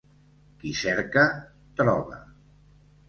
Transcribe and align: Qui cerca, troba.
Qui 0.61 0.71
cerca, 0.79 1.25
troba. 1.83 2.19